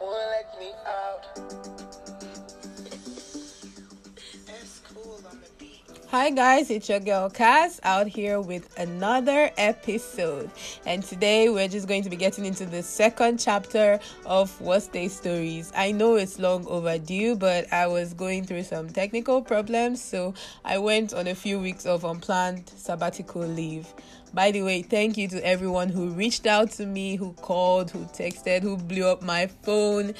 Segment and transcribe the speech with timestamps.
[0.00, 1.34] won't let me out.
[1.34, 2.42] The.
[6.08, 10.50] Hi guys, it's your girl Cass out here with another episode.
[10.84, 15.10] And today we're just going to be getting into the second chapter of Worst Date
[15.10, 15.72] Stories.
[15.74, 20.76] I know it's long overdue, but I was going through some technical problems, so I
[20.76, 23.86] went on a few weeks of unplanned sabbatical leave.
[24.34, 28.04] By the way, thank you to everyone who reached out to me, who called, who
[28.06, 30.14] texted, who blew up my phone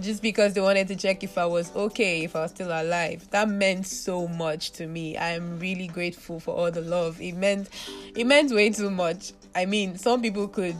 [0.00, 3.28] just because they wanted to check if I was okay, if I was still alive.
[3.30, 5.16] That meant so much to me.
[5.16, 7.20] I am really grateful for all the love.
[7.20, 7.68] It meant
[8.16, 9.32] it meant way too much.
[9.54, 10.76] I mean, some people could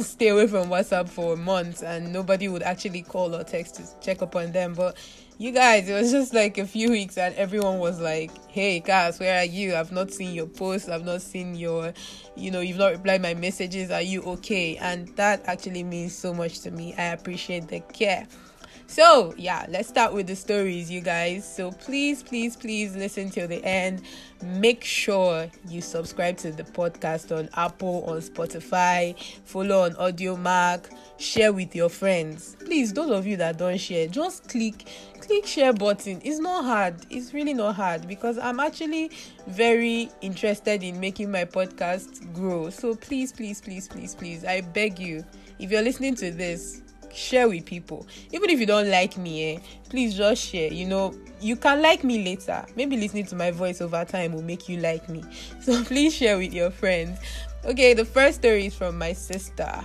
[0.00, 4.22] stay away from WhatsApp for months and nobody would actually call or text to check
[4.22, 4.96] up on them, but
[5.38, 9.18] you guys, it was just like a few weeks and everyone was like, Hey Cass,
[9.18, 9.74] where are you?
[9.74, 11.92] I've not seen your posts, I've not seen your
[12.36, 13.90] you know, you've not replied my messages.
[13.90, 14.76] Are you okay?
[14.76, 16.94] And that actually means so much to me.
[16.94, 18.26] I appreciate the care.
[18.86, 21.50] So, yeah, let's start with the stories, you guys.
[21.50, 24.02] So, please, please, please listen till the end.
[24.42, 31.52] Make sure you subscribe to the podcast on Apple, on Spotify, follow on Audiomack, share
[31.52, 32.56] with your friends.
[32.64, 34.86] Please, those of you that don't share, just click
[35.20, 36.20] click share button.
[36.22, 36.94] It's not hard.
[37.08, 39.10] It's really not hard because I'm actually
[39.46, 42.68] very interested in making my podcast grow.
[42.68, 45.24] So, please, please, please, please, please, I beg you,
[45.58, 46.82] if you're listening to this,
[47.14, 48.06] share with people.
[48.32, 51.14] Even if you don't like me eh, please just share you know.
[51.40, 52.64] You can like me later.
[52.74, 55.22] Maybe listening to my voice over time will make you like me.
[55.60, 57.18] So please share with your friends.
[57.64, 59.82] Okay the first story is from my sister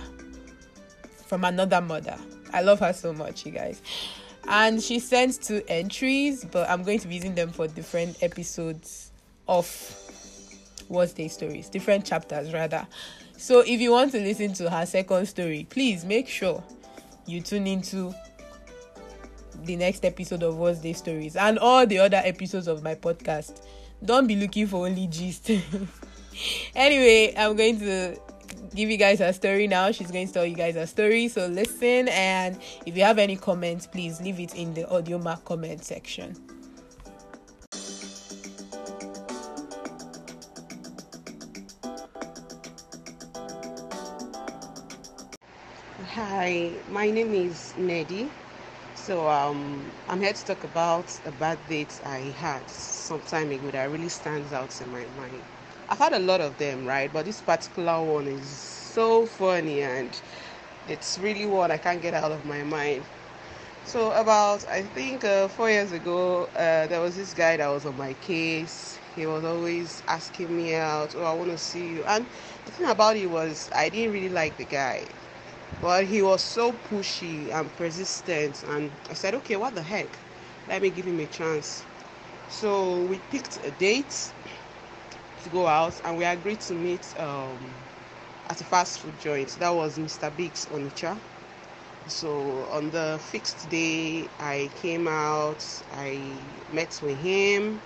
[1.26, 2.18] from another mother.
[2.52, 3.80] I love her so much you guys.
[4.48, 9.12] And she sent two entries but i'm going to be using them for different episodes
[9.46, 9.66] of
[10.88, 12.86] worst date stories different chapters rather.
[13.36, 16.62] So if you want to listen to her second story please make sure
[17.26, 18.14] you tune into
[19.64, 23.62] the next episode of Worst Date Stories and all the other episodes of my podcast.
[24.04, 25.50] Don't be looking for only gist.
[26.74, 28.16] anyway, I'm going to
[28.74, 29.90] give you guys a story now.
[29.92, 31.28] She's going to tell you guys a story.
[31.28, 35.84] So listen and if you have any comments, please leave it in the Audiomack comment
[35.84, 36.36] section.
[46.50, 48.32] My name is Neddy.
[48.94, 53.70] So um, I'm here to talk about a bad date I had some time ago
[53.70, 55.44] that really stands out in my mind.
[55.88, 57.12] I've had a lot of them, right?
[57.12, 60.20] But this particular one is so funny and
[60.88, 63.04] it's really one I can't get out of my mind.
[63.84, 67.86] So about I think uh, four years ago, uh, there was this guy that was
[67.86, 68.98] on my case.
[69.14, 72.26] He was always asking me out, "Oh, I want to see you." And
[72.66, 75.06] the thing about it was, I didn't really like the guy
[75.80, 80.08] but he was so pushy and persistent and i said okay what the heck?
[80.68, 81.84] Let me give him a chance.
[82.48, 84.32] So we picked a date
[85.42, 87.74] to go out and we agreed to meet um,
[88.48, 89.56] at a fast food joint.
[89.58, 91.18] That was mr biggs onitsha.
[92.06, 96.38] So on the fixed day i came out i
[96.70, 97.80] met with him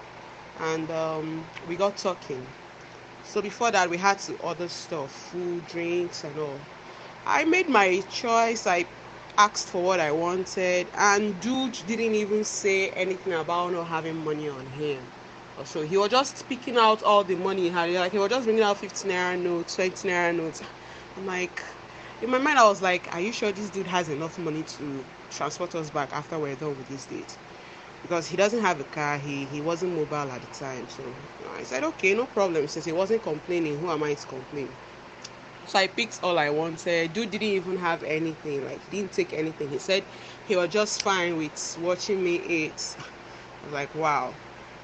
[0.58, 2.46] and um, we got talking.
[3.22, 6.60] So before that we had to order stuff food drinks and all
[7.26, 8.66] I made my choice.
[8.66, 8.86] I
[9.38, 14.48] asked for what I wanted, and dude didn't even say anything about not having money
[14.48, 15.12] on him.
[15.64, 17.90] So he was just picking out all the money he had.
[17.90, 20.62] Like he was just bringing out 15 naira notes, 20 naira notes.
[21.16, 21.62] I'm like,
[22.20, 25.06] in my mind, I was like, are you sure this dude has enough money to
[25.30, 27.38] transport us back after we're done with this date?
[28.02, 30.88] Because he doesn't have a car, he, he wasn't mobile at the time.
[30.88, 31.16] So
[31.50, 32.68] I said, okay, no problem.
[32.68, 34.76] Since he wasn't complaining, who am I to complain?
[35.66, 37.12] So I picked all I wanted.
[37.12, 39.70] Dude didn't even have anything, like didn't take anything.
[39.70, 40.06] He said
[40.42, 42.96] he was just fine with watching me eat.
[42.98, 44.36] I was like, wow.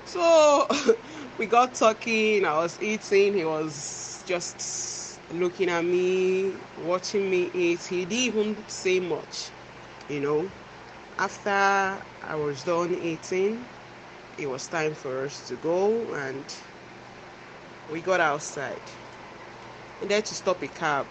[0.05, 0.67] So
[1.37, 7.85] we got talking, I was eating, he was just looking at me, watching me eat.
[7.87, 9.53] He didn't even say much,
[10.09, 10.51] you know.
[11.19, 13.66] After I was done eating,
[14.39, 16.54] it was time for us to go and
[17.89, 18.81] we got outside
[20.01, 21.09] needed to stop a cab.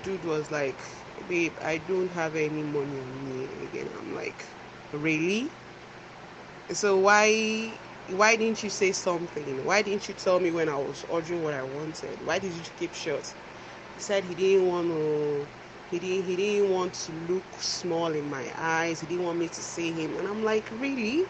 [0.00, 0.82] Dude was like,
[1.26, 3.90] babe, I don't have any money on me again.
[3.96, 4.46] I'm like,
[4.92, 5.52] really?
[6.72, 9.64] So why why didn't you say something?
[9.64, 12.20] Why didn't you tell me when I was ordering what I wanted?
[12.22, 13.34] Why did you keep short?
[13.94, 15.48] He said he didn't want to
[15.86, 19.00] he didn't he didn't want to look small in my eyes.
[19.00, 20.16] He didn't want me to see him.
[20.16, 21.28] And I'm like, really?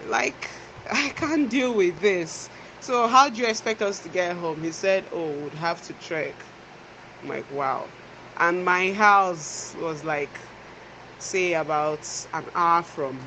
[0.00, 0.50] Like
[0.92, 2.50] I can't deal with this.
[2.84, 4.62] So how do you expect us to get home?
[4.62, 6.34] He said, Oh, we'd have to trek.
[7.22, 7.88] I'm like, wow.
[8.36, 10.28] And my house was like
[11.18, 13.18] say about an hour from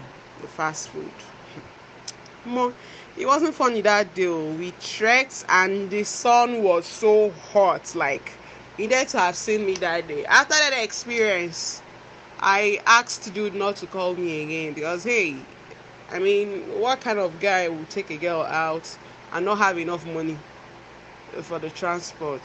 [0.41, 1.09] the fast food.
[3.17, 4.27] It wasn't funny that day.
[4.27, 4.51] oh.
[4.53, 7.95] We trekked and the sun was so hot.
[7.95, 8.33] Like,
[8.77, 10.23] he needed to have seen me that day.
[10.25, 11.81] After that experience,
[12.39, 15.35] I asked dude not to call me again because hey,
[16.11, 18.95] I mean, what kind of guy would take a girl out
[19.33, 20.37] and not have enough money
[21.35, 22.41] uh, for the transport?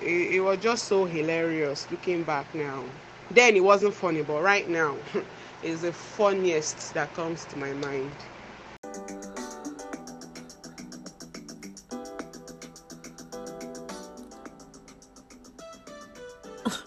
[0.00, 2.84] It, it was just so hilarious looking back now.
[3.30, 4.96] Then it wasn't funny, but right now,
[5.62, 8.10] it's the funniest that comes to my mind.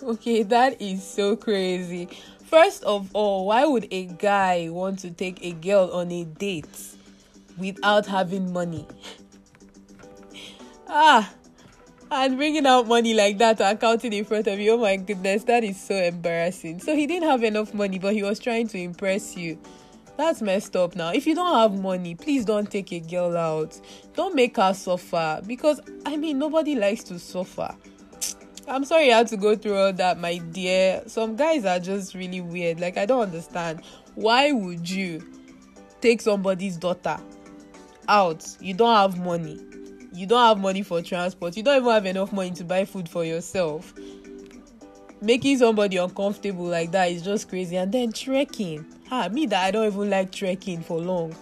[0.04, 2.08] Okay, that is so crazy.
[2.44, 6.68] First of all, why would a guy want to take a girl on a date
[7.58, 8.86] without having money?
[10.88, 11.34] Ah,
[12.12, 14.74] and bringing out money like that account it in front of you.
[14.74, 16.80] Oh my goodness, that is so embarrassing.
[16.80, 19.60] So he didn't have enough money, but he was trying to impress you.
[20.18, 21.12] That's messed up now.
[21.12, 23.80] If you don't have money, please don't take a girl out.
[24.14, 27.76] Don't make her suffer because I mean, nobody likes to suffer.
[28.68, 31.04] I'm sorry you had to go through all that, my dear.
[31.06, 32.80] Some guys are just really weird.
[32.80, 33.82] Like, I don't understand.
[34.16, 35.22] Why would you
[36.02, 37.18] take somebody's daughter
[38.08, 38.48] out?
[38.60, 39.60] You don't have money.
[40.16, 41.58] You don't have money for transport.
[41.58, 43.94] You don't even have enough money to buy food for yourself.
[45.22, 47.76] Making somebody uncomfortable like that is just crazy.
[47.76, 48.86] And then trekking.
[49.12, 51.36] Ah, me that I don't even like trekking for long.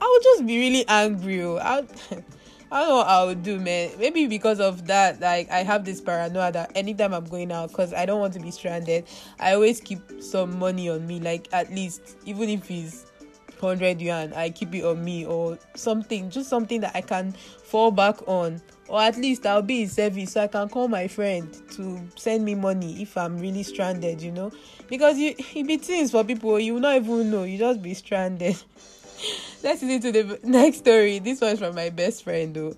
[0.00, 1.42] I would just be really angry.
[1.42, 1.58] oh.
[1.58, 1.86] I
[2.70, 3.92] I don't know what I would do, man.
[3.98, 7.94] Maybe because of that, like I have this paranoia that anytime I'm going out, because
[7.94, 9.06] I don't want to be stranded,
[9.40, 11.18] I always keep some money on me.
[11.18, 13.06] Like at least, even if it's
[13.60, 17.90] hundred yuan, I keep it on me or something, just something that I can fall
[17.90, 18.60] back on.
[18.88, 22.44] Or at least I'll be in service so I can call my friend to send
[22.44, 24.50] me money if I'm really stranded, you know.
[24.88, 27.94] Because you it be things for people you will not even know, you just be
[27.94, 28.56] stranded.
[29.62, 31.18] Let's listen to the next story.
[31.18, 32.76] This one's from my best friend though.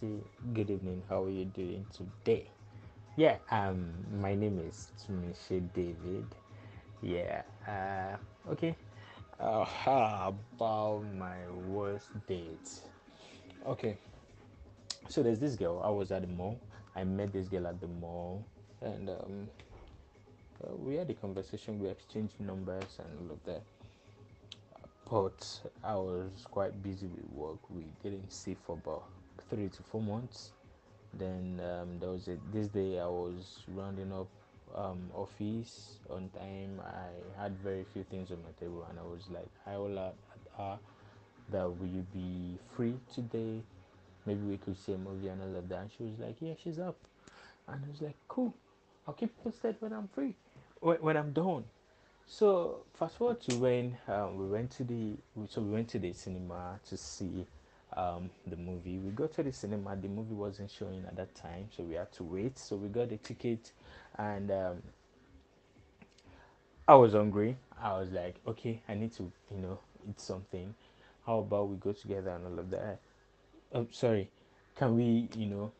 [0.00, 1.02] Good evening.
[1.10, 2.48] How are you doing today?
[3.16, 6.24] Yeah, um, my name is Tumishe David.
[7.02, 8.16] Yeah, uh,
[8.50, 8.74] okay.
[9.38, 11.36] Uh, how about my
[11.68, 12.80] worst date?
[13.66, 13.98] Okay,
[15.10, 15.82] so there's this girl.
[15.84, 16.58] I was at the mall.
[16.96, 18.42] I met this girl at the mall,
[18.80, 19.48] and um,
[20.64, 21.78] uh, we had a conversation.
[21.78, 23.62] We exchanged numbers and all of that.
[25.10, 27.58] But I was quite busy with work.
[27.68, 29.04] We didn't see for about
[29.50, 30.52] three to four months.
[31.14, 34.28] Then um, there was a, this day I was rounding up
[34.74, 36.80] um, office on time.
[36.86, 40.14] I had very few things on my table, and I was like, I will
[41.50, 43.60] that will you be free today?
[44.26, 45.78] Maybe we could see a movie and all of that.
[45.80, 46.96] And she was like, Yeah, she's up.
[47.68, 48.54] And I was like, Cool.
[49.06, 50.34] I'll keep posted when I'm free,
[50.80, 51.64] when, when I'm done.
[52.26, 55.16] So fast forward to when um, we went to the
[55.48, 57.44] so we went to the cinema to see
[57.96, 58.98] um, the movie.
[58.98, 59.96] We go to the cinema.
[59.96, 62.58] The movie wasn't showing at that time, so we had to wait.
[62.58, 63.72] So we got the ticket,
[64.18, 64.82] and um,
[66.88, 67.56] I was hungry.
[67.82, 69.78] I was like, okay, I need to you know
[70.08, 70.74] eat something.
[71.26, 73.00] How about we go together and all of that?
[73.72, 74.30] Oh, sorry,
[74.76, 75.72] can we you know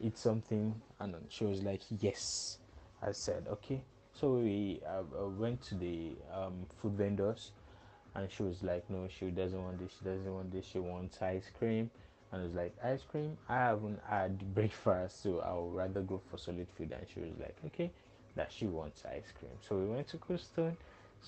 [0.00, 0.80] eat something?
[1.00, 2.58] And she was like, yes.
[3.02, 3.82] I said, okay.
[4.12, 7.52] So we uh, uh, went to the um, food vendors,
[8.16, 9.92] and she was like, no, she doesn't want this.
[9.98, 10.64] She doesn't want this.
[10.64, 11.90] She wants ice cream.
[12.32, 13.36] And I was like, ice cream?
[13.48, 16.92] I haven't had breakfast, so I would rather go for solid food.
[16.92, 17.90] And she was like, okay,
[18.34, 19.52] that she wants ice cream.
[19.68, 20.76] So we went to Cold Stone.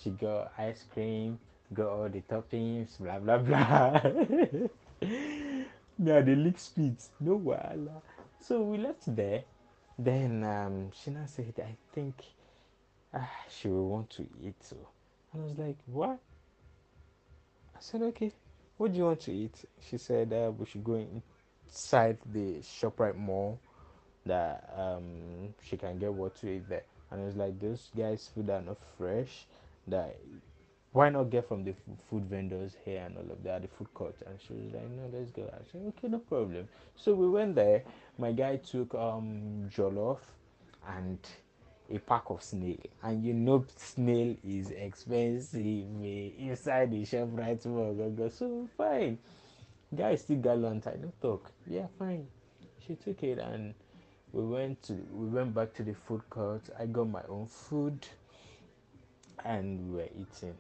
[0.03, 1.39] She got ice cream,
[1.75, 4.01] got all the toppings, blah blah blah.
[5.99, 8.03] yeah, the lick speed, no wala.
[8.41, 9.43] So we left there.
[9.99, 12.15] Then um, she now said, I think
[13.13, 14.55] ah, she will want to eat.
[14.61, 14.77] So,
[15.33, 16.19] and I was like, what?
[17.79, 18.33] I said, okay,
[18.77, 19.65] what do you want to eat?
[19.89, 20.95] She said, uh, we should go
[21.65, 23.61] inside the ShopRite mall
[24.27, 26.83] that um, she can get what to eat there.
[27.11, 29.47] And I was like, those guys' food are not fresh.
[29.87, 30.17] That
[30.93, 31.75] why not get from the
[32.11, 34.17] food vendors here and all of that, the food court?
[34.27, 35.45] And she was like, no, let's go.
[35.45, 36.69] I said, okay, no problem.
[36.97, 37.85] So we went there.
[38.19, 40.19] My guy took um jollof
[40.89, 41.19] and
[41.91, 42.77] a pack of snail.
[43.03, 45.65] And you know snail is expensive
[46.39, 47.67] inside the ShopRite?
[47.67, 49.19] Mall so fine.
[49.95, 51.51] Guy still gallant i no talk.
[51.67, 52.27] Yeah fine.
[52.87, 53.75] She took it and
[54.33, 56.63] we went to we went back to the food court.
[56.79, 58.07] I got my own food
[59.45, 60.55] and we were eating.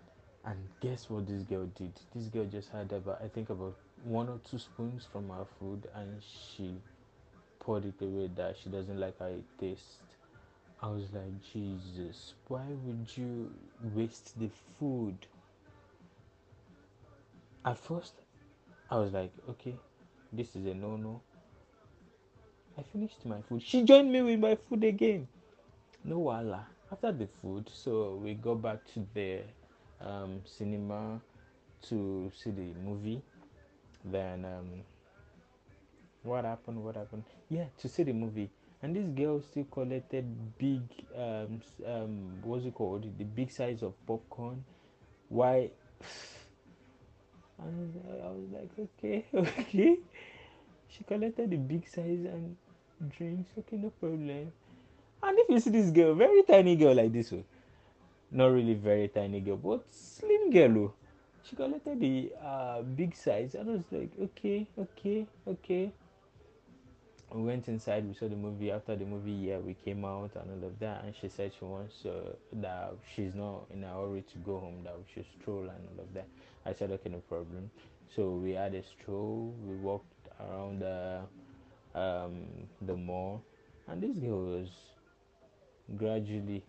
[0.44, 1.92] And guess what this girl did?
[2.14, 5.88] This girl just had about i think about one or two spoons from her food
[5.94, 6.70] and she
[7.60, 9.98] poured it away that she doesn't like how it tastes.
[10.80, 13.50] I was like, Jesus, why would you
[13.94, 15.16] waste the food?
[17.64, 18.14] At first,
[18.90, 19.74] I was like, okay,
[20.32, 21.20] this is a no no.
[22.78, 23.62] I finished my food.
[23.62, 25.26] She joined me with my food again.
[26.04, 26.66] No wala.
[26.92, 29.40] After the food, so we go back to the
[30.00, 31.20] um, cinema
[31.88, 33.20] to see the movie.
[34.04, 34.70] Then um,
[36.22, 36.84] what happened?
[36.84, 37.24] What happened?
[37.50, 38.50] Yeah, to see the movie.
[38.82, 40.24] And this girl still collected
[40.58, 40.82] big
[41.16, 43.06] um, um what's it called?
[43.18, 44.64] The big size of popcorn.
[45.28, 45.70] Why?
[47.60, 49.98] And I was like, okay, okay.
[50.88, 52.56] She collected the big size and
[53.10, 53.50] drinks.
[53.58, 54.52] Okay, no problem.
[55.22, 57.44] And if you see this girl, very tiny girl like this one,
[58.30, 60.92] not really very tiny girl, but slim girl, oh,
[61.42, 63.54] she collected the uh, big size.
[63.54, 65.90] And I was like, okay, okay, okay.
[67.30, 68.06] We went inside.
[68.06, 68.70] We saw the movie.
[68.70, 71.04] After the movie, yeah, we came out and all of that.
[71.04, 74.82] And she said she wants uh, that she's not in a hurry to go home.
[74.84, 76.26] That we should stroll and all of that.
[76.64, 77.70] I said, okay, no problem.
[78.14, 79.54] So we had a stroll.
[79.62, 81.20] We walked around the
[81.94, 82.46] um,
[82.82, 83.42] the mall,
[83.88, 84.68] and this girl was
[85.96, 86.64] gradually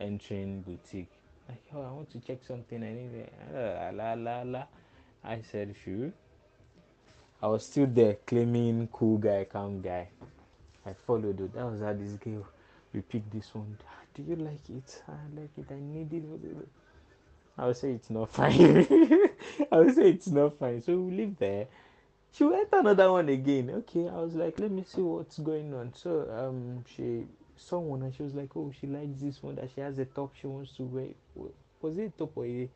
[0.00, 1.10] entering boutique.
[1.48, 2.82] Like, oh, I want to check something.
[2.82, 3.32] I need it.
[3.54, 4.64] La la la la.
[5.24, 6.12] I said, sure.
[7.42, 10.08] I was still there claiming cool guy, calm guy.
[10.86, 11.52] I followed it.
[11.54, 12.46] That was how this girl.
[12.94, 13.76] We picked this one.
[14.14, 15.02] Do you like it?
[15.08, 15.66] I like it.
[15.70, 16.22] I need it.
[17.58, 18.86] I would say it's not fine.
[19.72, 20.82] I would say it's not fine.
[20.82, 21.66] So we leave there.
[22.32, 23.70] She went another one again.
[23.70, 25.92] Okay, I was like, let me see what's going on.
[25.94, 29.70] So um, she saw one and she was like, oh, she likes this one that
[29.74, 31.08] she has a top she wants to wear.
[31.80, 32.68] Was it a top or a?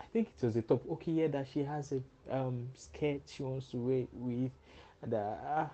[0.00, 0.82] I think it was a top.
[0.92, 4.52] Okay, yeah, that she has a um skirt she wants to wear with.
[5.06, 5.66] That uh,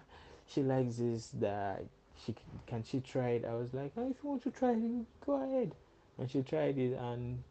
[0.46, 1.28] she likes this.
[1.40, 1.84] That
[2.25, 2.34] she
[2.66, 3.44] can she try it.
[3.44, 5.75] I was like, oh, if you want to try it, go ahead.
[6.18, 7.42] And she tried it and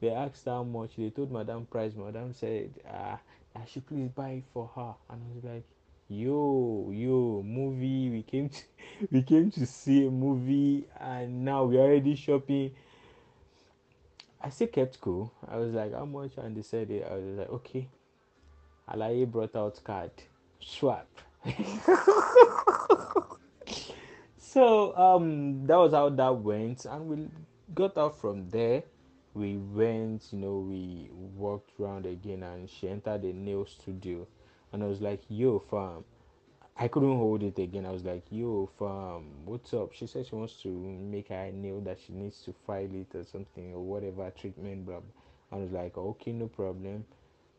[0.00, 0.96] they asked how much.
[0.96, 1.92] They told Madam Price.
[1.96, 3.18] Madam said, ah,
[3.54, 4.94] I should please buy it for her.
[5.10, 5.64] And I was like,
[6.08, 8.10] yo, yo, movie.
[8.10, 8.62] We came to,
[9.10, 12.72] we came to see a movie, and now we're already shopping.
[14.40, 15.32] I still kept cool.
[15.48, 16.32] I was like, how much?
[16.36, 17.06] And they said it.
[17.10, 17.88] I was like, okay.
[18.88, 20.10] Alaye brought out card.
[20.60, 21.08] Swap.
[24.38, 27.28] so um that was how that went and we
[27.74, 28.82] got out from there
[29.36, 34.26] we went, you know, we walked around again, and she entered the nail studio,
[34.72, 36.04] and I was like, "Yo, fam."
[36.78, 37.84] I couldn't hold it again.
[37.84, 41.80] I was like, "Yo, fam, what's up?" She said she wants to make her nail
[41.82, 44.96] that she needs to file it or something or whatever treatment, bro.
[44.96, 45.04] And
[45.52, 47.04] I was like, "Okay, no problem."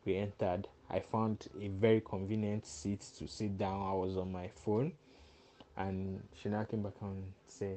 [0.08, 0.66] We entered.
[0.88, 3.82] I found a very convenient seat to sit down.
[3.90, 4.92] I was on my phone,
[5.76, 7.76] and she now came back and said,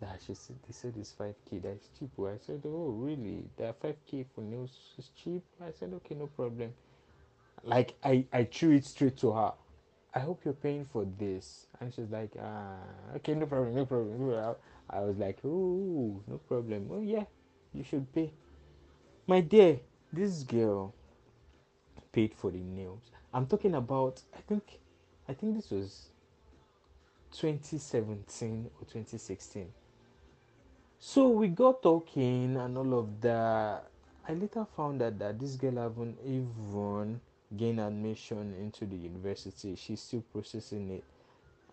[0.00, 2.10] that she said they said it's 5k that is cheap.
[2.18, 3.44] I said oh really?
[3.58, 5.44] That 5k for nails is cheap?
[5.64, 6.72] I said okay no problem.
[7.62, 9.52] Like i i threw it straight to her.
[10.14, 11.66] I hope you're paying for this.
[11.80, 12.74] And she's like ah
[13.14, 14.56] okay no problem no problem.
[14.90, 16.88] I was like oh no problem.
[16.92, 17.24] Oh yeah
[17.72, 18.32] you should pay.
[19.28, 19.78] My dear
[20.12, 20.92] this girl
[22.16, 24.62] paid for the nails i'm talking about i think
[25.28, 26.08] i think this was
[27.32, 29.68] 2017 or 2016
[30.98, 33.84] so we got talking and all of that.
[34.26, 37.20] I later found out that this girl haven't even
[37.56, 39.76] gained admission into the university.
[39.76, 41.04] She's still processing it.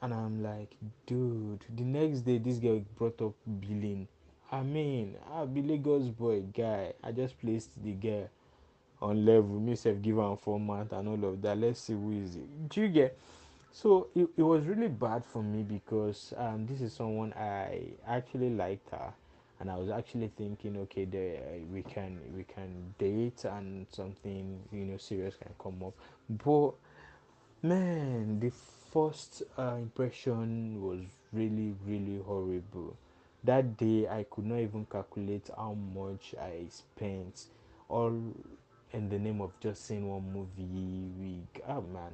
[0.02, 4.08] And I'm like, dude, the next day this girl brought up billing.
[4.52, 6.94] I mean, I'll be Lagos boy guy.
[7.02, 8.30] I just placed the girl
[9.04, 11.58] on level, myself give her a format and all of that.
[11.58, 12.70] Let's see who is it.
[12.70, 13.18] Do you get
[13.72, 18.52] so it, it was really bad for me because um, this is someone I actually
[18.52, 19.12] liked her,
[19.60, 21.42] and I was actually thinking, okay, there
[21.72, 25.94] we can we can date and something you know serious can come up.
[26.30, 26.74] But
[27.68, 28.52] man, the
[28.92, 31.00] first uh, impression was
[31.34, 32.96] really really horrible.
[33.44, 37.48] That day I could not even calculate how much I spent,
[37.90, 38.14] all
[38.94, 41.10] in the name of just seeing one movie.
[41.20, 41.62] week.
[41.68, 42.12] oh man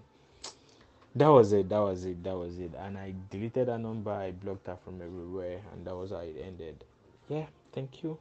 [1.15, 4.31] that was it that was it that was it and i deleted her number i
[4.31, 6.83] blocked her from everywhere and that was how it ended
[7.27, 8.17] yeah thank you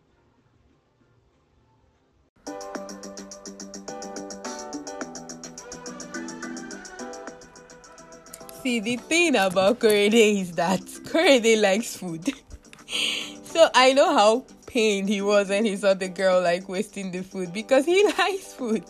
[8.62, 12.26] see the thing about Korede is that Korede likes food
[13.44, 17.22] so i know how pained he was when he saw the girl like wasting the
[17.22, 18.84] food because he likes food.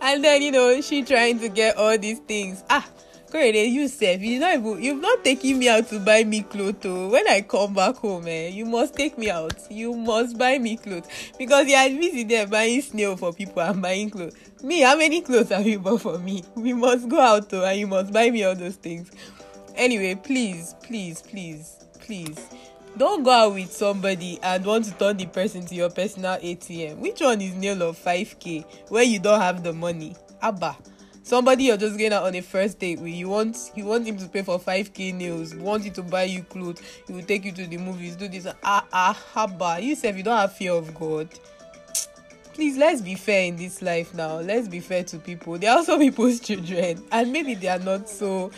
[0.00, 2.64] And then you know she trying to get all these things.
[2.68, 2.84] Ah
[3.30, 6.84] Korede, you sef you not even you've not taken me out to buy me clothes
[6.84, 7.08] oh.
[7.10, 9.54] When i come back home eh you must take me out.
[9.70, 11.06] You must buy me clothes.
[11.38, 14.34] Because you are busy there buying snail for people and buying clothes.
[14.64, 16.42] Me how many clothes have you bought for me?
[16.56, 19.10] We must go out oh and you must buy me all those things.
[19.76, 22.48] Anyway please please please please
[22.96, 26.96] don't go out with somebody and want to turn the person to your personal atm
[26.98, 30.16] which one is nail of 5k where you don't have the money?
[30.42, 30.76] Abba.
[31.22, 34.16] Somebody you're just going out on a first date with you want you want him
[34.18, 37.52] to pay for 5k nails want you to buy you clothes he will take you
[37.52, 38.46] to the movies do this.
[38.64, 41.28] Ah ah haba you say you don't have fear of god.
[42.54, 44.40] Please let's be fair in this life now.
[44.40, 45.56] Let's be fair to people.
[45.56, 47.02] They are also people's children.
[47.12, 48.50] And maybe they are not so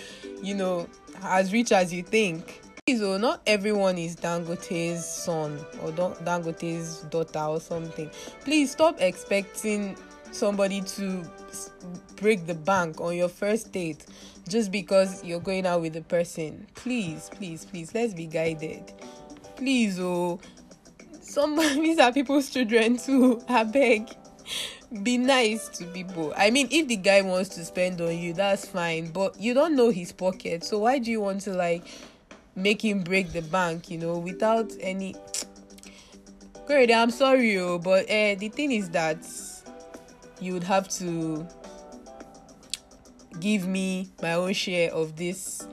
[0.42, 0.88] you know
[1.22, 2.62] as rich as you think
[2.96, 5.92] so not everyone is dangote's son or
[6.24, 8.10] dangote's daughter or something.
[8.40, 9.96] Please stop expecting
[10.30, 11.22] somebody to
[12.16, 14.06] break the bank on your first date
[14.48, 16.66] just because you're going out with the person.
[16.74, 18.92] Please please please let's be guided.
[19.56, 20.40] Please oh
[21.20, 23.42] some these are people's children too.
[23.48, 24.08] I beg.
[25.02, 26.34] Be nice to people.
[26.36, 29.74] I mean if the guy wants to spend on you that's fine but you don't
[29.76, 31.84] know his pocket so why do you want to like
[32.54, 35.14] make him break the bank you know without any
[36.66, 39.18] great i'm sorry oh, but uh, the thing is that
[40.40, 41.46] you would have to
[43.40, 45.66] give me my own share of this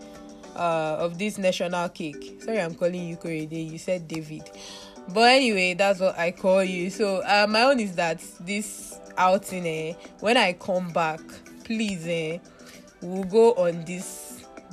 [0.55, 2.41] uh of this national cake.
[2.41, 3.71] Sorry i'm calling you Korede.
[3.71, 4.49] you said david.
[5.13, 6.89] But anyway that's what i call you.
[6.89, 11.19] So uh, my own is that this outing eh, when i come back
[11.63, 12.37] please eh,
[13.01, 14.28] we'll go on this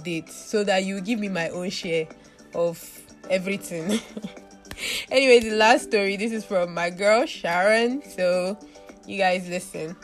[0.06, 2.06] date so that you give me my own share
[2.54, 2.78] of
[3.28, 3.98] everything.
[5.10, 8.02] Anyway the last story this is from my girl sharon.
[8.04, 8.58] So
[9.06, 9.96] you guys listen.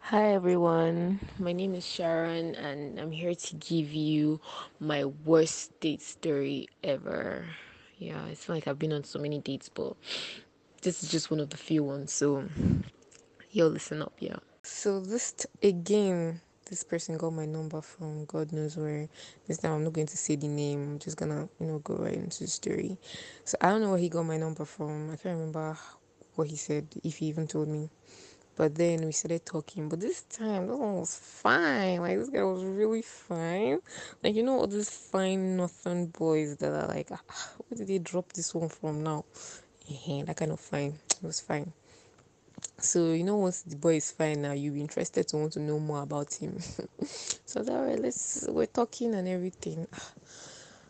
[0.00, 4.40] Hi everyone, my name is Sharon, and I'm here to give you
[4.78, 7.44] my worst date story ever.
[7.98, 9.96] Yeah, it's like I've been on so many dates, but
[10.86, 12.12] this is just one of the few ones.
[12.12, 12.44] So,
[13.50, 14.36] yo, listen up, yeah.
[14.62, 19.08] So, this t- again, this person got my number from God knows where.
[19.48, 21.96] This time I'm not going to say the name, I'm just gonna, you know, go
[21.96, 22.98] right into the story.
[23.44, 25.76] So, I don't know where he got my number from, I can't remember
[26.36, 27.90] what he said, if he even told me.
[28.54, 29.88] But then we started talking.
[29.88, 32.00] But this time, this one was fine.
[32.00, 33.80] Like this guy was really fine.
[34.24, 37.20] Like you know all these fine northern boys that are like, ah,
[37.68, 39.26] where did they drop this one from now?
[39.88, 40.98] That kind of fine.
[41.22, 41.72] It was fine.
[42.78, 45.60] So you know once the boy is fine now, you'll be interested to want to
[45.60, 46.58] know more about him.
[47.46, 49.86] so that way, let's we're talking and everything.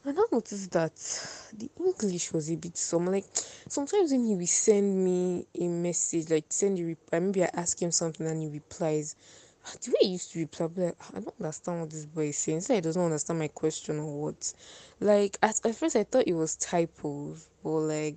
[0.05, 0.95] And I noticed that
[1.53, 3.25] the English was a bit some like
[3.69, 7.81] sometimes when he will send me a message, like send you reply, maybe I ask
[7.81, 9.17] him something and he replies.
[9.67, 12.29] Ah, the way he used to reply, like, ah, I don't understand what this boy
[12.29, 12.61] is saying.
[12.61, 14.55] So he doesn't understand my question or what.
[15.01, 18.17] Like at, at first I thought it was typos or like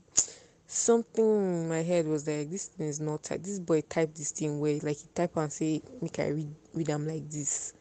[0.70, 3.44] something in my head was like this thing is not type.
[3.44, 6.88] This boy typed this thing where like he type and say make I read read
[6.88, 7.74] them like this.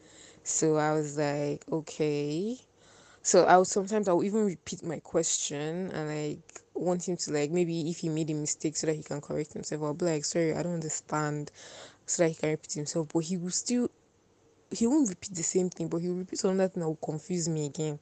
[0.43, 2.57] So I was like, okay
[3.21, 7.31] so I would sometimes I would even repeat my question and like want him to
[7.31, 9.83] like maybe if he made a mistake so that he can correct himself.
[9.83, 11.51] I'll be like, sorry, I don't understand,
[12.05, 13.09] so that he can repeat himself.
[13.13, 13.89] But he will still
[14.71, 17.65] he won't repeat the same thing, but he'll repeat another thing that will confuse me
[17.65, 17.99] again.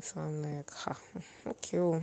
[0.00, 0.96] So I'm like, ha,
[1.46, 1.78] okay.
[1.78, 2.02] Well.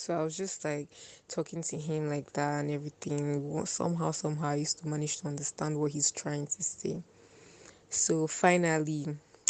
[0.00, 0.88] So I was just like
[1.28, 3.66] talking to him like that and everything.
[3.66, 7.02] Somehow, somehow, I used to manage to understand what he's trying to say.
[7.90, 9.06] So finally,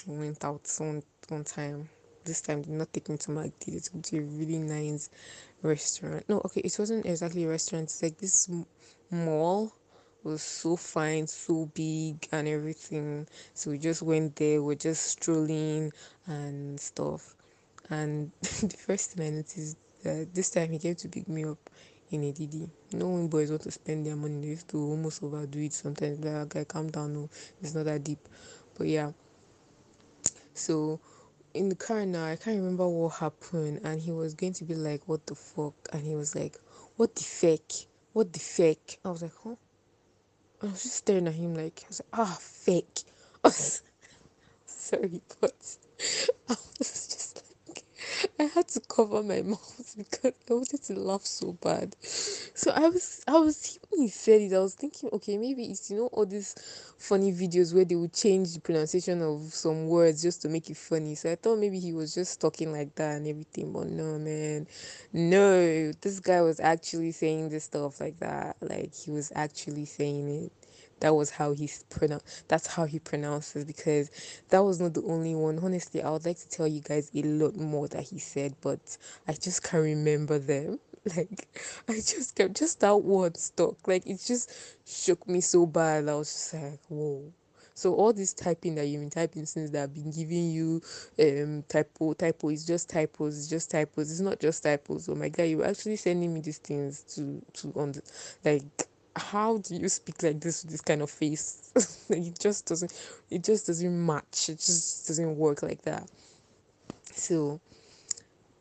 [0.09, 1.89] we went out one one time.
[2.25, 3.77] This time did not take me to McD.
[3.77, 5.09] It to a really nice
[5.63, 6.29] restaurant.
[6.29, 7.85] No, okay, it wasn't exactly a restaurant.
[7.85, 8.51] It's like this
[9.09, 9.73] mall
[10.25, 13.29] was so fine, so big, and everything.
[13.55, 14.61] So we just went there.
[14.61, 15.93] We're just strolling
[16.27, 17.37] and stuff.
[17.89, 21.59] And the first thing I noticed this time he came to pick me up
[22.11, 22.69] in a DD.
[22.93, 26.19] Know when boys want to spend their money, they used to almost overdo it sometimes.
[26.19, 27.29] But Like, okay, calm down, no,
[27.63, 28.21] it's not that deep.
[28.77, 29.13] But yeah.
[30.55, 31.01] So
[31.55, 34.75] in the car now, I can't remember what happened, and he was going to be
[34.75, 36.57] like, "What the fuck?" And he was like,
[36.97, 37.87] "What the fake?
[38.13, 39.57] What the fake?" I was like, "Huh?"
[40.63, 43.01] I was just staring at him like, I was like, "Ah, fake."
[44.67, 45.77] sorry, but
[46.49, 47.20] I was just
[48.39, 51.97] I had to cover my mouth because I wanted to laugh so bad.
[52.01, 55.91] So I was, I was when he said it, I was thinking, okay, maybe it's
[55.91, 56.55] you know all these
[56.99, 60.77] funny videos where they would change the pronunciation of some words just to make it
[60.77, 61.15] funny.
[61.15, 64.67] So I thought maybe he was just talking like that and everything, but no, man,
[65.13, 68.57] no, this guy was actually saying this stuff like that.
[68.61, 70.53] Like he was actually saying it
[71.01, 74.11] that was how he pronounce that's how he pronounces because
[74.51, 75.59] that was not the only one.
[75.59, 78.97] Honestly i would like to tell you guys a lot more that he said but
[79.29, 80.79] i just can't remember them.
[81.17, 81.49] Like
[81.89, 84.53] i just kept just that one stuck like it just
[84.87, 86.09] shook me so bad.
[86.09, 87.33] I was just like whoa.
[87.75, 90.83] So all this typing that you've been typing since that I've been giving you
[91.19, 95.09] um typo typo is just typos, it's just typos, it's not just typos.
[95.09, 98.03] Oh my god, you're actually sending me these things to to on the,
[98.45, 101.73] like how do you speak like this with this kind of face?
[102.11, 102.93] It just doesn't
[103.31, 104.49] it just doesn't match.
[104.49, 106.09] It just doesn't work like that.
[107.13, 107.61] So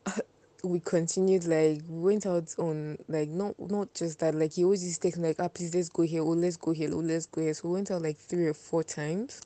[0.06, 0.12] uh,
[0.64, 4.94] we continued like we went out on like not not just that like he always
[4.94, 6.22] to take like ah please let's go here.
[6.22, 6.90] Oh let's go here.
[6.92, 7.54] Oh let's go here.
[7.54, 9.40] So we went out like three or four times.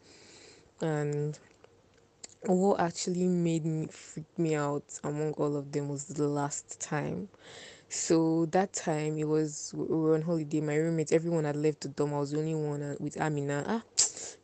[0.81, 1.39] And
[2.43, 7.29] what actually made me freak me out among all of them was the last time
[7.89, 10.61] so that time it was we were on holiday.
[10.61, 12.15] My roommates, everyone had left the dorm.
[12.15, 13.65] I was the only one uh, with Amina.
[13.67, 13.83] Ah,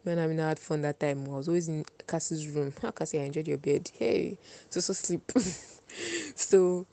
[0.05, 1.25] me and Amina had fun that time.
[1.27, 2.73] I was always in Cassie's room.
[2.85, 3.91] Ah, Cassie, I enjoyed your bed.
[3.99, 4.39] Hey,
[4.71, 5.31] so so sleep.
[6.37, 6.87] so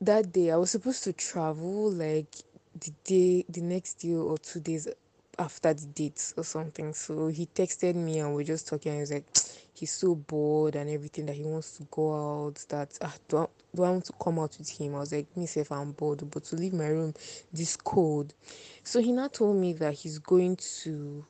[0.00, 2.28] that day I was supposed to travel like
[2.80, 4.88] the day, the next day or two days
[5.38, 6.94] after the date or something.
[6.94, 8.94] So he texted me and we are just talking.
[8.94, 9.24] He was like
[9.82, 12.14] he's so bored and everything that he wants to go
[12.46, 14.94] out that uh, do, I, do I want to come out with him?
[14.94, 17.12] I was like, me if I'm bored, but to leave my room
[17.52, 18.32] this cold.
[18.84, 21.26] So he now told me that he's going to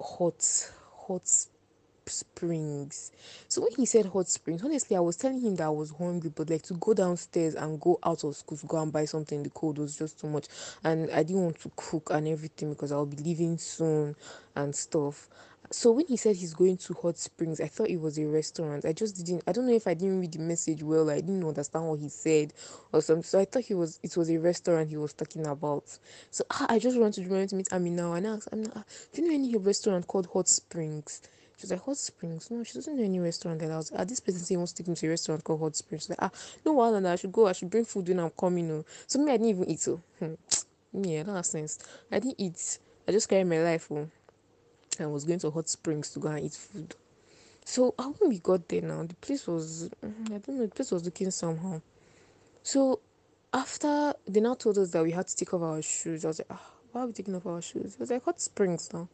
[0.00, 0.72] hot
[1.06, 1.28] hot
[2.06, 3.12] springs.
[3.46, 6.32] So when he said hot springs, honestly, I was telling him that I was hungry,
[6.34, 9.44] but like to go downstairs and go out of school to go and buy something
[9.44, 10.46] the cold was just too much.
[10.82, 14.16] And I didn't want to cook and everything because I'll be leaving soon
[14.56, 15.28] and stuff.
[15.70, 18.84] So when he said he's going to Hot Springs, I thought it was a restaurant.
[18.84, 19.42] I just didn't.
[19.46, 21.10] I don't know if I didn't read the message well.
[21.10, 22.52] I didn't understand what he said
[22.92, 23.22] or something.
[23.22, 23.98] So I thought he was.
[24.02, 25.84] It was a restaurant he was talking about.
[26.30, 28.48] So ah, I just wanted to remember to meet Ami now and ask.
[28.52, 28.86] I'm not.
[29.12, 31.22] Do you know any restaurant called Hot Springs?
[31.56, 32.50] She's like, Hot Springs?
[32.50, 34.72] No, she doesn't know any restaurant that I was ah, this person say he wants
[34.72, 36.02] to take me to a restaurant called Hot Springs.
[36.04, 36.30] She's like, ah,
[36.64, 38.68] no while I should go, I should bring food when I'm coming.
[38.68, 38.84] No.
[39.06, 39.80] So me, I didn't even eat.
[39.80, 40.34] So hmm.
[40.92, 41.78] yeah, that has sense.
[42.10, 42.78] I didn't eat.
[43.08, 43.88] I just carried my life.
[43.90, 44.08] Oh.
[45.00, 46.94] I was going to Hot Springs to go and eat food.
[47.64, 50.90] So when we got there now, the place was mm, I don't know, the place
[50.90, 51.80] was looking somehow.
[52.62, 53.00] So
[53.52, 56.40] after they now told us that we had to take off our shoes, I was
[56.40, 57.96] like, ah, why are we taking off our shoes?
[57.98, 59.08] I was like, Hot Springs now.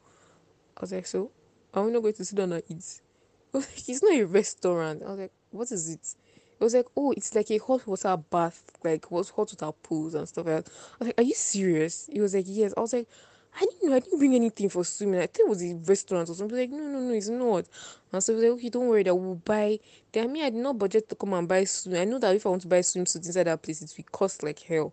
[0.77, 1.31] I was like, so
[1.75, 3.01] are we not going to sit down and eat?
[3.55, 5.03] it's not a restaurant.
[5.05, 6.15] I was like, what is it?
[6.61, 10.15] It was like, oh, it's like a hot water bath, like what's hot water pools
[10.15, 10.57] and stuff like.
[10.57, 10.63] I
[10.99, 12.09] was like, are you serious?
[12.13, 12.75] He was like, yes.
[12.77, 13.09] I was like,
[13.55, 13.97] I didn't know.
[13.97, 15.21] I didn't bring anything for swimming.
[15.21, 16.57] I think it was a restaurant or something.
[16.57, 17.65] Like, no, no, no, it's not.
[18.13, 19.79] And so I was like, okay, don't worry, that we'll buy.
[20.13, 21.97] Then I mean, I did not budget to come and buy swim.
[21.97, 24.43] I know that if I want to buy swimsuits inside that place, it will cost
[24.43, 24.93] like hell.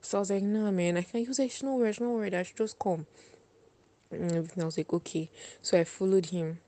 [0.00, 1.22] So I was like, nah, man, I can't.
[1.22, 3.06] He was no worries, no worries, I should just come.
[4.10, 4.62] And everything.
[4.62, 5.30] I was like, okay.
[5.62, 6.58] So I followed him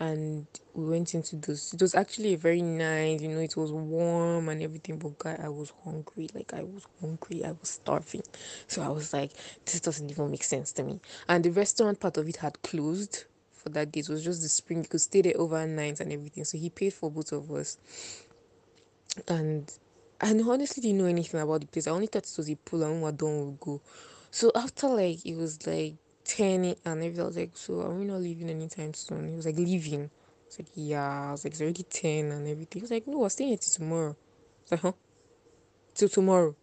[0.00, 1.72] and we went into this.
[1.72, 5.38] It was actually a very nice, you know, it was warm and everything, but guy,
[5.42, 6.28] I was hungry.
[6.34, 8.24] Like I was hungry, I was starving.
[8.66, 9.30] So I was like,
[9.64, 11.00] this doesn't even make sense to me.
[11.28, 14.00] And the restaurant part of it had closed for that day.
[14.00, 14.82] It was just the spring.
[14.82, 16.44] You could stay there overnight and everything.
[16.44, 17.78] So he paid for both of us.
[19.28, 19.72] And
[20.20, 21.86] I honestly didn't know anything about the place.
[21.86, 23.80] I only thought it was a pool and when we're done we'll go.
[24.30, 27.20] So after like it was like 10 and everything.
[27.20, 29.28] I was like, so are we not leaving anytime soon?
[29.28, 30.04] He was like, leaving.
[30.04, 31.28] I was like, yeah.
[31.28, 32.80] I was like, it's already 10 and everything.
[32.80, 34.10] He was like, no, we're staying here till tomorrow.
[34.10, 34.92] I was like, huh?
[35.94, 36.56] Till tomorrow.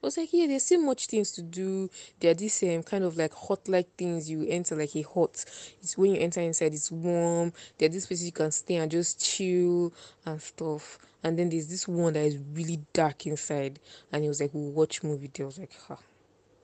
[0.00, 1.90] I was like, yeah, there's so much things to do.
[2.20, 5.44] There are these um, kind of like hot like things you enter like a hot.
[5.82, 7.52] It's when you enter inside, it's warm.
[7.76, 9.92] There are these places you can stay and just chill
[10.24, 10.98] and stuff.
[11.24, 13.80] And then there's this one that is really dark inside.
[14.12, 15.46] And he was like, we'll watch movie there.
[15.46, 15.96] I was like, huh.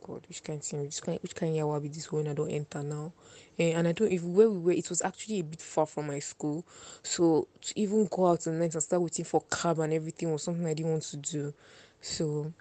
[0.05, 2.35] God, which kind of thing, which kind, which kind of will be this one I
[2.35, 3.13] don't enter now.
[3.59, 4.73] Eh, and I don't even where we were.
[4.73, 6.65] It was actually a bit far from my school,
[7.03, 10.43] so to even go out and night and start waiting for cab and everything was
[10.43, 11.55] something I didn't want to do.
[12.01, 12.53] So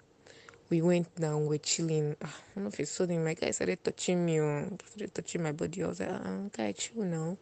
[0.70, 2.16] we went down, we're chilling.
[2.24, 5.14] Ah, I don't know if it's sudden my guy started touching me or oh, started
[5.14, 5.82] touching my body.
[5.82, 7.28] I was like, ah, guy, chill now.
[7.28, 7.38] And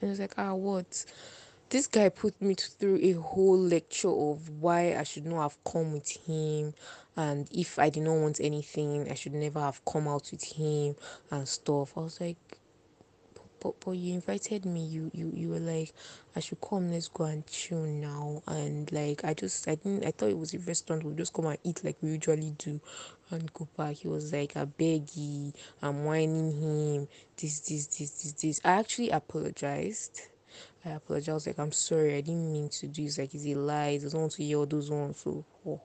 [0.00, 1.06] he was like, ah, what?
[1.70, 5.92] this guy put me through a whole lecture of why I should not have come
[5.92, 6.74] with him
[7.16, 10.96] and if I did not want anything I should never have come out with him
[11.30, 11.96] and stuff.
[11.96, 12.58] I was like
[13.64, 14.84] but but you invited me.
[14.84, 15.94] You you you were like,
[16.36, 16.92] I should come.
[16.92, 18.42] Let's go and chill now.
[18.46, 21.02] And like I just I didn't I thought it was a restaurant.
[21.02, 22.78] We'll just come and eat like we usually do,
[23.30, 23.96] and go back.
[23.96, 25.54] He was like, I beg you.
[25.80, 27.08] I'm whining him.
[27.38, 28.60] This this this this this.
[28.62, 30.20] I actually apologized.
[30.84, 31.46] I apologized.
[31.46, 32.16] Like I'm sorry.
[32.16, 33.02] I didn't mean to do.
[33.02, 33.86] this like it's a lie.
[33.86, 35.20] I don't want to hear all those ones.
[35.20, 35.42] So.
[35.66, 35.80] Oh.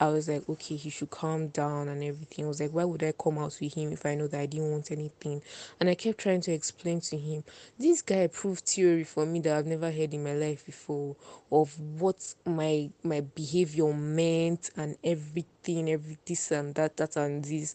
[0.00, 2.44] I was like, okay, he should calm down and everything.
[2.44, 4.46] I was like, why would I come out with him if I know that I
[4.46, 5.42] didn't want anything?
[5.80, 7.42] And I kept trying to explain to him,
[7.78, 11.16] this guy proved theory for me that I've never heard in my life before
[11.50, 17.74] of what my my behavior meant and everything, every this and that, that and this.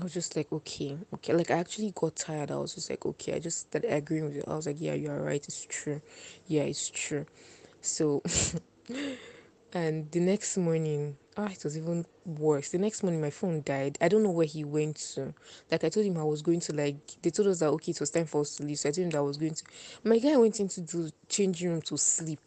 [0.00, 1.32] I was just like, okay, okay.
[1.32, 2.50] Like I actually got tired.
[2.50, 3.34] I was just like, okay.
[3.34, 4.44] I just started agreeing with it.
[4.48, 5.44] I was like, yeah, you're right.
[5.46, 6.00] It's true.
[6.48, 7.26] Yeah, it's true.
[7.80, 8.22] So.
[9.74, 12.70] and the next morning ah it was even worse.
[12.70, 13.98] The next morning my phone died.
[14.00, 15.34] I don't know where he went to.
[15.70, 18.00] Like i told him i was going to like they told us that okay it
[18.00, 18.78] was time for us to leave.
[18.78, 19.64] So i told him that i was going to
[20.04, 22.40] my guy went into the changing room to sleep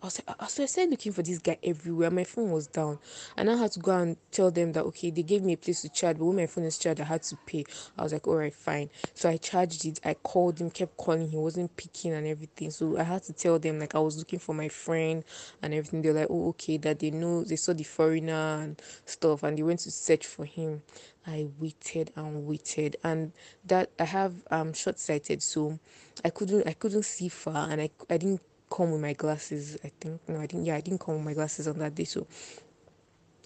[0.00, 2.08] I was like, so I started looking for this guy everywhere.
[2.12, 3.00] My phone was down,
[3.36, 5.82] and I had to go and tell them that okay, they gave me a place
[5.82, 7.64] to charge, but when my phone is charged, I had to pay.
[7.98, 8.90] I was like, all right, fine.
[9.14, 9.98] So I charged it.
[10.04, 12.70] I called him, kept calling, he wasn't picking and everything.
[12.70, 15.24] So I had to tell them like I was looking for my friend
[15.62, 16.02] and everything.
[16.02, 19.64] They're like, oh, okay, that they know they saw the foreigner and stuff, and they
[19.64, 20.82] went to search for him.
[21.26, 23.32] I waited and waited, and
[23.66, 25.78] that I have um short sighted, so
[26.24, 29.76] I couldn't I couldn't see far, and I I didn't come with my glasses.
[29.84, 30.66] I think no, I didn't.
[30.66, 32.26] Yeah, I didn't come with my glasses on that day, so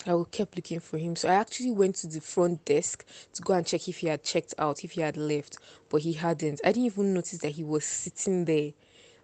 [0.07, 1.15] I kept looking for him.
[1.15, 3.05] So I actually went to the front desk
[3.35, 5.59] to go and check if he had checked out, if he had left,
[5.89, 6.61] but he hadn't.
[6.65, 8.73] I didn't even notice that he was sitting there.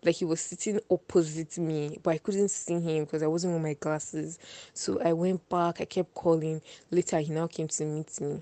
[0.04, 3.62] Like he was sitting opposite me, but I couldn't see him because I wasn't with
[3.62, 4.38] my glasses.
[4.72, 6.62] So I went back, I kept calling.
[6.92, 8.40] Later, he now came to meet me.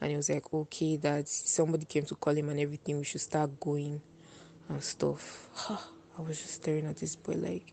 [0.00, 2.96] And he was like, okay, that somebody came to call him and everything.
[2.96, 4.00] We should start going
[4.70, 5.90] and stuff.
[6.20, 7.72] I was just staring at this boy like,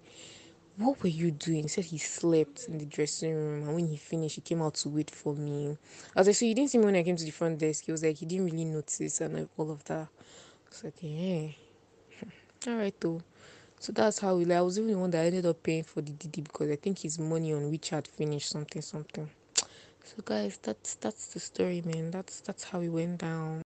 [0.77, 1.63] what were you doing?
[1.63, 4.75] He said he slept in the dressing room, and when he finished, he came out
[4.75, 5.77] to wait for me.
[6.15, 7.85] I was like, so you didn't see me when I came to the front desk?
[7.85, 10.07] He was like, he didn't really notice, and all of that.
[10.07, 11.47] I was like, yeah,
[12.67, 13.21] all right though.
[13.79, 14.45] So that's how we.
[14.45, 16.77] Like, I was even the one that ended up paying for the DD because I
[16.77, 19.29] think his money on which had finished something something.
[20.03, 22.11] So guys, that's that's the story, man.
[22.11, 23.61] That's that's how it went down.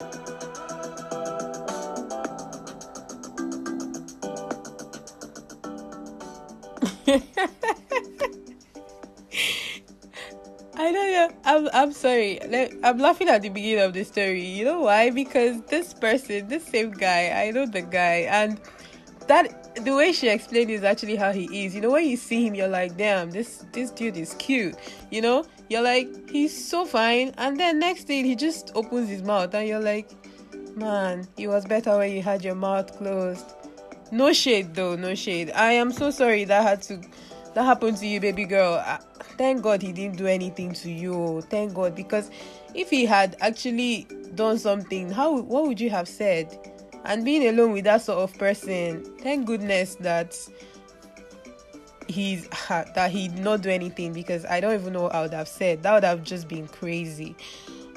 [10.75, 11.29] I don't know.
[11.43, 12.39] I'm I'm sorry.
[12.83, 14.45] I'm laughing at the beginning of the story.
[14.45, 15.09] You know why?
[15.09, 18.61] Because this person, this same guy, I know the guy, and
[19.27, 21.75] that the way she explained is actually how he is.
[21.75, 24.75] You know, when you see him, you're like, damn, this this dude is cute.
[25.11, 29.23] You know, you're like, he's so fine, and then next thing he just opens his
[29.23, 30.09] mouth, and you're like,
[30.75, 33.53] man, it was better when you had your mouth closed.
[34.11, 35.51] No shade though, no shade.
[35.51, 37.01] I am so sorry that had to
[37.53, 38.83] that happened to you, baby girl.
[39.37, 41.41] Thank God he didn't do anything to you.
[41.49, 42.29] Thank God because
[42.73, 46.57] if he had actually done something, how what would you have said?
[47.05, 50.37] And being alone with that sort of person, thank goodness that
[52.07, 55.33] he's that he did not do anything because I don't even know what I would
[55.33, 55.83] have said.
[55.83, 57.35] That would have just been crazy.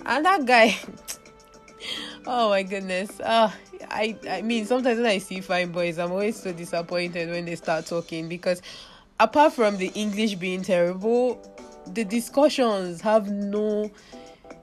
[0.05, 0.79] And that guy
[2.27, 3.19] oh my goodness.
[3.21, 3.51] Uh,
[3.91, 7.57] I I mean sometimes when I see fine boys, I'm always so disappointed when they
[7.57, 8.63] start talking because
[9.21, 11.41] apart from the English being terrible,
[11.87, 13.91] the discussions have no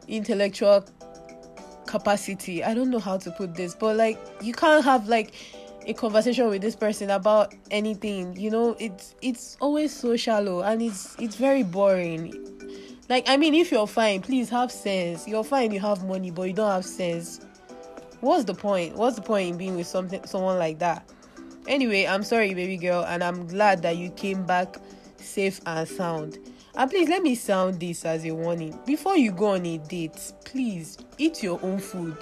[0.07, 0.85] intellectual
[1.85, 2.63] capacity.
[2.63, 5.33] I don't know how to put this, but like you can't have like
[5.85, 8.35] a conversation with this person about anything.
[8.35, 12.33] You know, it's it's always so shallow and it's it's very boring.
[13.09, 15.27] Like I mean, if you're fine, please have sense.
[15.27, 17.41] You're fine, you have money, but you don't have sense
[18.21, 18.95] what's the point?
[18.95, 21.09] What's the point in being with something someone like that?
[21.67, 24.77] Anyway, I'm sorry, baby girl, and I'm glad that you came back
[25.17, 26.39] safe and sound.
[26.75, 28.77] And please let me sound this as a warning.
[28.85, 32.17] Before you go on a date, please eat your own food.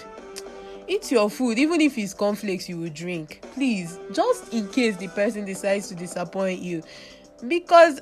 [0.88, 3.41] Eat your food, even if it's cornflakes you will drink.
[3.53, 6.81] Please, just in case the person decides to disappoint you.
[7.47, 8.01] Because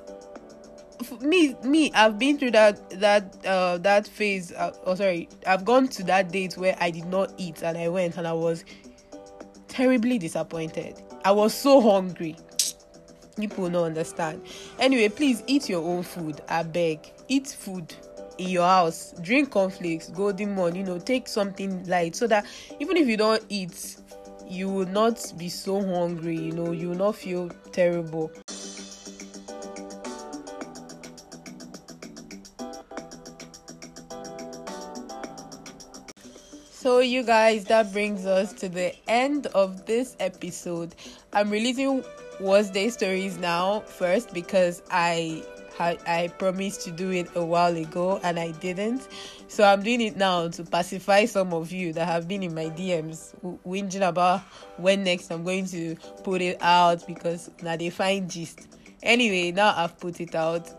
[1.22, 5.88] me me i've been through that that uh that phase uh, oh sorry i've gone
[5.88, 8.64] to that date where i did not eat and i went and i was
[9.76, 11.02] terribly disappointed.
[11.26, 12.38] I was so hungry.
[13.38, 14.42] People don't understand.
[14.80, 17.12] Anyway please eat your own food i beg.
[17.28, 17.94] Eat food
[18.38, 19.14] in your house.
[19.22, 22.46] Drink cornflakes golden morn you know take something light so that
[22.80, 23.98] even if you don't eat
[24.48, 28.32] you will not be so hungry you know you will not feel terrible
[36.86, 40.94] So, you guys, that brings us to the end of this episode.
[41.34, 42.06] I'm releasing
[42.40, 45.44] Worst Date Stories now first because I
[45.76, 49.08] had I promised to do it a while ago and I didn't.
[49.48, 52.66] So I'm doing it now to pacify some of you that have been in my
[52.66, 53.34] DMs
[53.66, 54.42] whinging about
[54.78, 58.68] when next I'm going to put it out because now they find gist.
[59.02, 60.70] Anyway, now I've put it out.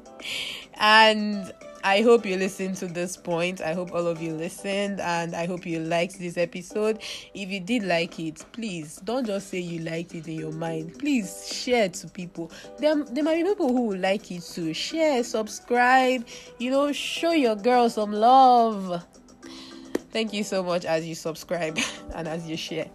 [0.80, 1.52] and
[1.86, 3.60] I hope you listened to this point.
[3.60, 6.98] I hope all of you listened and I hope you liked this episode.
[7.32, 10.98] If you did like it, please don't just say you liked it in your mind.
[10.98, 12.50] Please share to people.
[12.80, 14.74] There, there might be people who will like it too.
[14.74, 16.26] Share, subscribe,
[16.58, 19.06] you know, show your girl some love.
[20.10, 21.78] Thank you so much as you subscribe
[22.16, 22.90] and as you share.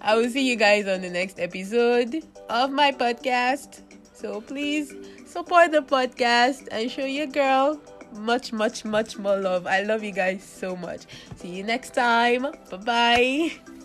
[0.00, 3.82] I will see you guys on the next episode of my podcast.
[4.14, 4.94] So please
[5.30, 7.80] support the podcast and show your girl
[8.12, 9.66] much, much, much more love.
[9.66, 11.02] I love you guys so much.
[11.36, 12.46] See you next time.
[12.70, 13.79] Bye bye.